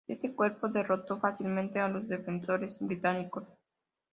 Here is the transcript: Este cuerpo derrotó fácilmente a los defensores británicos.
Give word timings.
Este 0.07 0.33
cuerpo 0.33 0.67
derrotó 0.67 1.19
fácilmente 1.19 1.79
a 1.79 1.87
los 1.87 2.07
defensores 2.07 2.79
británicos. 2.79 3.45